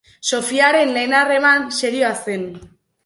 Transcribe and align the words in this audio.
Sofiaren 0.35 0.93
lehen 0.95 1.13
harreman 1.19 1.67
serioa 1.81 2.11
zen. 2.25 2.49